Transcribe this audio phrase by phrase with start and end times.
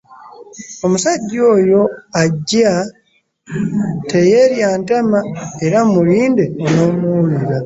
[0.85, 1.81] Omusajja oyo
[2.21, 2.71] ajja
[4.09, 5.19] teyeerya ntama
[5.65, 7.57] era mulinde onoomuwulira.